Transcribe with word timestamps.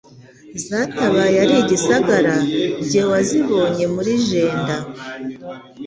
Zatabaye 0.65 1.35
ari 1.43 1.55
igisagara. 1.63 2.33
Jye 2.87 3.01
waziboneye 3.09 3.85
muri 3.95 4.11
Jenda, 4.27 4.75